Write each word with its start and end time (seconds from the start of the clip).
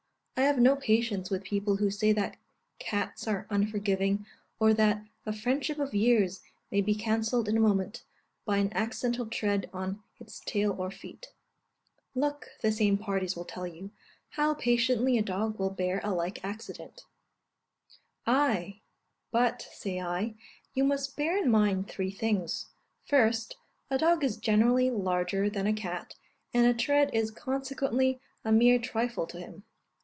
I 0.37 0.53
have 0.55 0.59
no 0.59 0.75
patience 0.75 1.29
with 1.29 1.43
people 1.43 1.75
who 1.77 1.89
say 1.91 2.11
that 2.13 2.35
cats 2.79 3.25
are 3.27 3.45
unforgiving, 3.51 4.25
or 4.59 4.73
that 4.73 5.03
"a 5.25 5.31
friendship 5.31 5.77
of 5.79 5.93
years 5.93 6.41
may 6.71 6.81
be 6.81 6.95
cancelled 6.95 7.47
in 7.47 7.55
a 7.55 7.59
moment, 7.61 8.03
by 8.43 8.57
an 8.57 8.73
accidental 8.73 9.27
tread 9.27 9.69
on 9.71 10.01
its 10.19 10.41
tail 10.43 10.75
or 10.77 10.89
feet." 10.89 11.31
"Look," 12.15 12.49
the 12.61 12.71
same 12.71 12.97
parties 12.97 13.35
will 13.37 13.45
tell 13.45 13.65
you, 13.67 13.91
"how 14.31 14.55
patiently 14.55 15.15
a 15.17 15.21
dog 15.21 15.57
will 15.59 15.69
bear 15.69 16.01
a 16.03 16.11
like 16.11 16.43
accident." 16.43 17.05
Ay; 18.25 18.81
but, 19.31 19.61
say 19.71 20.01
I, 20.01 20.33
you 20.73 20.83
must 20.83 21.15
bear 21.15 21.37
in 21.37 21.49
mind 21.51 21.87
three 21.87 22.11
things: 22.11 22.65
First, 23.05 23.55
a 23.91 23.97
dog 23.99 24.21
is 24.23 24.35
generally 24.37 24.89
larger 24.89 25.49
than 25.51 25.67
a 25.67 25.71
cat, 25.73 26.15
and 26.53 26.65
a 26.65 26.73
tread 26.73 27.09
is 27.13 27.29
consequently 27.31 28.19
a 28.43 28.51
mere 28.51 28.79
trifle 28.79 29.27
to 29.27 29.39
him. 29.39 29.63